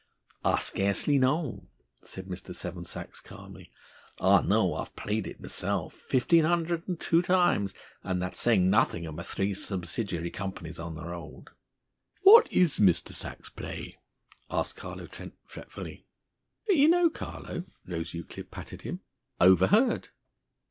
"I 0.43 0.57
scarcely 0.57 1.19
know," 1.19 1.67
said 2.01 2.25
Mr. 2.25 2.55
Seven 2.55 2.85
Sachs 2.85 3.19
calmly. 3.19 3.69
"I 4.19 4.41
know 4.41 4.73
I've 4.73 4.95
played 4.95 5.27
it 5.27 5.39
myself 5.39 5.93
fifteen 5.93 6.43
hundred 6.43 6.87
and 6.87 6.99
two 6.99 7.21
times, 7.21 7.75
and 8.03 8.19
that's 8.19 8.39
saying 8.39 8.67
nothing 8.67 9.05
of 9.05 9.13
my 9.13 9.21
three 9.21 9.53
subsidiary 9.53 10.31
companies 10.31 10.79
on 10.79 10.95
the 10.95 11.05
road." 11.05 11.51
"What 12.23 12.51
is 12.51 12.79
Mr. 12.79 13.13
Sach's 13.13 13.49
play?" 13.49 13.99
asked 14.49 14.75
Carlo 14.75 15.05
Trent 15.05 15.35
fretfully. 15.45 16.07
"Don't 16.67 16.77
you 16.77 16.89
know, 16.89 17.11
Carlo?" 17.11 17.65
Rose 17.85 18.15
Euclid 18.15 18.49
patted 18.49 18.81
him. 18.81 19.01
"'Overheard. 19.39 20.09